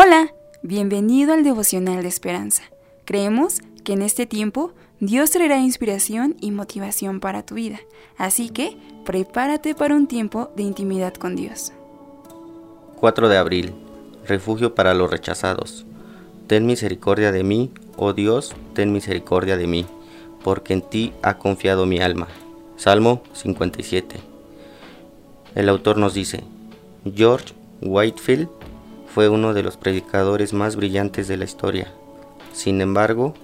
Hola, 0.00 0.32
bienvenido 0.62 1.32
al 1.32 1.42
devocional 1.42 2.02
de 2.02 2.08
esperanza. 2.08 2.62
Creemos 3.04 3.58
que 3.82 3.94
en 3.94 4.02
este 4.02 4.26
tiempo 4.26 4.72
Dios 5.00 5.32
traerá 5.32 5.58
inspiración 5.58 6.36
y 6.40 6.52
motivación 6.52 7.18
para 7.18 7.44
tu 7.44 7.56
vida, 7.56 7.80
así 8.16 8.48
que 8.48 8.76
prepárate 9.04 9.74
para 9.74 9.96
un 9.96 10.06
tiempo 10.06 10.52
de 10.54 10.62
intimidad 10.62 11.14
con 11.14 11.34
Dios. 11.34 11.72
4 12.94 13.28
de 13.28 13.38
abril. 13.38 13.74
Refugio 14.24 14.72
para 14.72 14.94
los 14.94 15.10
rechazados. 15.10 15.84
Ten 16.46 16.64
misericordia 16.64 17.32
de 17.32 17.42
mí, 17.42 17.72
oh 17.96 18.12
Dios, 18.12 18.54
ten 18.74 18.92
misericordia 18.92 19.56
de 19.56 19.66
mí, 19.66 19.84
porque 20.44 20.74
en 20.74 20.82
ti 20.82 21.12
ha 21.22 21.38
confiado 21.38 21.86
mi 21.86 21.98
alma. 21.98 22.28
Salmo 22.76 23.24
57. 23.32 24.14
El 25.56 25.68
autor 25.68 25.98
nos 25.98 26.14
dice, 26.14 26.44
George 27.16 27.52
Whitefield 27.80 28.57
fue 29.18 29.28
uno 29.28 29.52
de 29.52 29.64
los 29.64 29.76
predicadores 29.76 30.52
más 30.52 30.76
brillantes 30.76 31.26
de 31.26 31.36
la 31.36 31.44
historia. 31.44 31.92
Sin 32.52 32.80
embargo, 32.80 33.34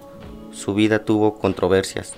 su 0.52 0.72
vida 0.72 1.04
tuvo 1.04 1.36
controversias. 1.40 2.14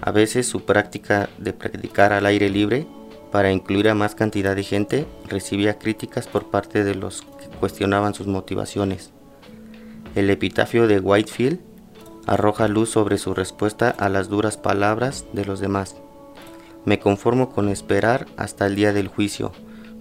A 0.00 0.12
veces 0.12 0.46
su 0.46 0.64
práctica 0.64 1.28
de 1.38 1.52
predicar 1.52 2.12
al 2.12 2.24
aire 2.24 2.48
libre 2.50 2.86
para 3.32 3.50
incluir 3.50 3.88
a 3.88 3.96
más 3.96 4.14
cantidad 4.14 4.54
de 4.54 4.62
gente 4.62 5.06
recibía 5.26 5.76
críticas 5.76 6.28
por 6.28 6.52
parte 6.52 6.84
de 6.84 6.94
los 6.94 7.22
que 7.22 7.48
cuestionaban 7.58 8.14
sus 8.14 8.28
motivaciones. 8.28 9.10
El 10.14 10.30
epitafio 10.30 10.86
de 10.86 11.00
Whitefield 11.00 11.58
arroja 12.26 12.68
luz 12.68 12.90
sobre 12.90 13.18
su 13.18 13.34
respuesta 13.34 13.90
a 13.90 14.08
las 14.08 14.28
duras 14.28 14.56
palabras 14.56 15.24
de 15.32 15.44
los 15.44 15.58
demás. 15.58 15.96
Me 16.84 17.00
conformo 17.00 17.50
con 17.50 17.70
esperar 17.70 18.28
hasta 18.36 18.66
el 18.66 18.76
día 18.76 18.92
del 18.92 19.08
juicio 19.08 19.50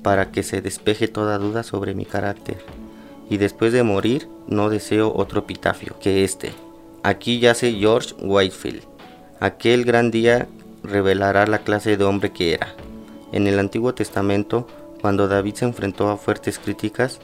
para 0.04 0.30
que 0.30 0.44
se 0.44 0.62
despeje 0.62 1.08
toda 1.08 1.40
duda 1.40 1.64
sobre 1.64 1.96
mi 1.96 2.06
carácter 2.06 2.83
y 3.30 3.38
después 3.38 3.74
de 3.74 3.84
morir 3.84 4.28
no 4.48 4.70
deseo 4.70 5.14
otro 5.16 5.42
epitafio 5.42 5.96
que 6.00 6.24
este. 6.24 6.52
Aquí 7.04 7.40
yace 7.40 7.74
George 7.74 8.16
Whitefield. 8.22 8.84
Aquel 9.40 9.86
gran 9.86 10.12
día 10.12 10.48
revelará 10.84 11.48
la 11.48 11.60
clase 11.60 11.98
de 11.98 12.04
hombre 12.04 12.32
que 12.32 12.54
era. 12.54 12.76
En 13.32 13.48
el 13.48 13.60
Antiguo 13.60 13.94
Testamento, 13.94 14.68
cuando 15.02 15.28
David 15.28 15.56
se 15.56 15.66
enfrentó 15.66 16.10
a 16.10 16.18
fuertes 16.18 16.60
críticas, 16.60 17.20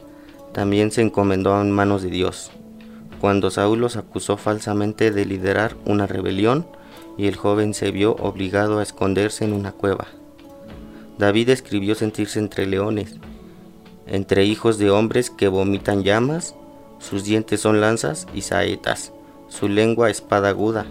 también 0.53 0.91
se 0.91 1.01
encomendó 1.01 1.59
en 1.61 1.71
manos 1.71 2.01
de 2.01 2.09
Dios. 2.09 2.51
Cuando 3.21 3.51
Saúl 3.51 3.79
los 3.79 3.95
acusó 3.95 4.37
falsamente 4.37 5.11
de 5.11 5.25
liderar 5.25 5.75
una 5.85 6.07
rebelión 6.07 6.65
y 7.17 7.27
el 7.27 7.35
joven 7.35 7.73
se 7.73 7.91
vio 7.91 8.15
obligado 8.15 8.79
a 8.79 8.83
esconderse 8.83 9.45
en 9.45 9.53
una 9.53 9.71
cueva. 9.71 10.07
David 11.17 11.49
escribió 11.49 11.95
sentirse 11.95 12.39
entre 12.39 12.65
leones 12.65 13.17
entre 14.09 14.45
hijos 14.45 14.77
de 14.77 14.89
hombres 14.89 15.29
que 15.29 15.47
vomitan 15.47 16.03
llamas, 16.03 16.55
sus 16.99 17.23
dientes 17.23 17.61
son 17.61 17.79
lanzas 17.79 18.27
y 18.33 18.41
saetas, 18.41 19.13
su 19.47 19.69
lengua 19.69 20.09
espada 20.09 20.49
aguda. 20.49 20.85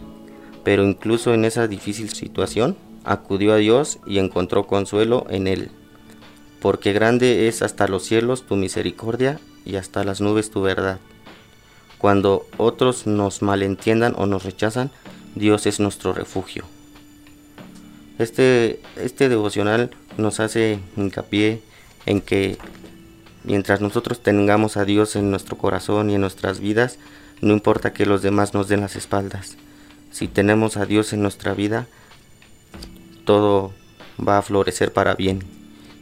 Pero 0.64 0.84
incluso 0.84 1.34
en 1.34 1.44
esa 1.44 1.66
difícil 1.66 2.10
situación, 2.10 2.76
acudió 3.04 3.54
a 3.54 3.56
Dios 3.56 3.98
y 4.06 4.18
encontró 4.18 4.66
consuelo 4.66 5.26
en 5.30 5.46
él. 5.46 5.70
Porque 6.60 6.92
grande 6.92 7.48
es 7.48 7.62
hasta 7.62 7.88
los 7.88 8.04
cielos 8.04 8.44
tu 8.46 8.56
misericordia 8.56 9.40
y 9.64 9.76
hasta 9.76 10.04
las 10.04 10.20
nubes 10.20 10.50
tu 10.50 10.62
verdad. 10.62 10.98
Cuando 11.98 12.46
otros 12.56 13.06
nos 13.06 13.42
malentiendan 13.42 14.14
o 14.16 14.26
nos 14.26 14.44
rechazan, 14.44 14.90
Dios 15.34 15.66
es 15.66 15.80
nuestro 15.80 16.12
refugio. 16.12 16.64
Este, 18.18 18.80
este 18.96 19.28
devocional 19.28 19.90
nos 20.16 20.40
hace 20.40 20.80
hincapié 20.96 21.62
en 22.06 22.20
que 22.20 22.58
Mientras 23.48 23.80
nosotros 23.80 24.20
tengamos 24.20 24.76
a 24.76 24.84
Dios 24.84 25.16
en 25.16 25.30
nuestro 25.30 25.56
corazón 25.56 26.10
y 26.10 26.16
en 26.16 26.20
nuestras 26.20 26.60
vidas, 26.60 26.98
no 27.40 27.54
importa 27.54 27.94
que 27.94 28.04
los 28.04 28.20
demás 28.20 28.52
nos 28.52 28.68
den 28.68 28.82
las 28.82 28.94
espaldas. 28.94 29.56
Si 30.10 30.28
tenemos 30.28 30.76
a 30.76 30.84
Dios 30.84 31.14
en 31.14 31.22
nuestra 31.22 31.54
vida, 31.54 31.86
todo 33.24 33.72
va 34.20 34.36
a 34.36 34.42
florecer 34.42 34.92
para 34.92 35.14
bien. 35.14 35.44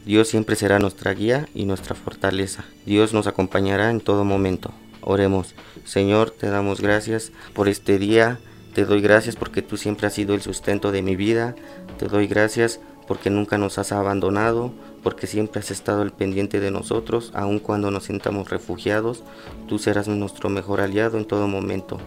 Dios 0.05 0.27
siempre 0.27 0.57
será 0.57 0.77
nuestra 0.77 1.13
guía 1.13 1.47
y 1.55 1.63
nuestra 1.63 1.95
fortaleza. 1.95 2.65
Dios 2.85 3.13
nos 3.13 3.27
acompañará 3.27 3.91
en 3.91 4.01
todo 4.01 4.25
momento. 4.25 4.73
Oremos. 4.99 5.55
Señor, 5.85 6.31
te 6.31 6.49
damos 6.49 6.81
gracias 6.81 7.31
por 7.53 7.69
este 7.69 7.97
día. 7.97 8.39
Te 8.73 8.83
doy 8.83 8.99
gracias 8.99 9.37
porque 9.37 9.61
tú 9.61 9.77
siempre 9.77 10.07
has 10.07 10.13
sido 10.13 10.35
el 10.35 10.41
sustento 10.41 10.91
de 10.91 11.01
mi 11.01 11.15
vida. 11.15 11.55
Te 11.97 12.07
doy 12.07 12.27
gracias 12.27 12.81
porque 13.07 13.29
nunca 13.29 13.57
nos 13.57 13.77
has 13.77 13.91
abandonado, 13.91 14.71
porque 15.01 15.27
siempre 15.27 15.59
has 15.61 15.71
estado 15.71 16.01
al 16.01 16.11
pendiente 16.11 16.59
de 16.59 16.71
nosotros, 16.71 17.31
aun 17.33 17.59
cuando 17.59 17.89
nos 17.89 18.05
sintamos 18.05 18.49
refugiados, 18.49 19.23
tú 19.67 19.79
serás 19.79 20.07
nuestro 20.07 20.49
mejor 20.49 20.81
aliado 20.81 21.17
en 21.17 21.25
todo 21.25 21.47
momento. 21.47 21.97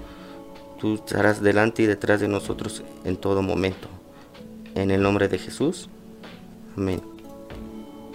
Tú 0.79 0.95
estarás 0.95 1.43
delante 1.43 1.83
y 1.83 1.87
detrás 1.87 2.21
de 2.21 2.29
nosotros 2.29 2.83
en 3.05 3.17
todo 3.17 3.43
momento. 3.43 3.89
En 4.75 4.91
el 4.91 5.03
nombre 5.03 5.29
de 5.29 5.39
Jesús. 5.39 5.89
Amén. 6.77 7.01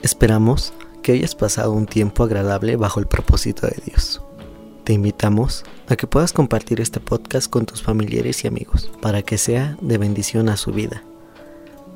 Esperamos 0.02 0.74
que 1.02 1.14
hayas 1.14 1.36
pasado 1.36 1.72
un 1.72 1.86
tiempo 1.86 2.24
agradable 2.24 2.76
bajo 2.76 3.00
el 3.00 3.08
propósito 3.08 3.68
de 3.68 3.82
Dios. 3.86 4.22
Te 4.84 4.94
invitamos 4.94 5.64
a 5.88 5.96
que 5.96 6.06
puedas 6.06 6.32
compartir 6.32 6.80
este 6.80 7.00
podcast 7.00 7.50
con 7.50 7.66
tus 7.66 7.82
familiares 7.82 8.44
y 8.44 8.48
amigos 8.48 8.92
para 9.02 9.24
que 9.24 9.38
sea 9.38 9.78
de 9.82 9.98
bendición 9.98 10.50
a 10.50 10.58
su 10.58 10.72
vida. 10.72 11.04